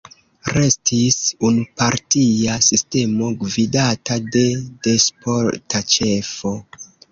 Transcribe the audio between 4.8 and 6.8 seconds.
despota ĉefo.